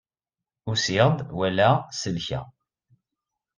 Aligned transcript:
Usiɣ-d, 0.71 1.19
walaɣ, 1.37 1.75
selkeɣ. 1.99 2.45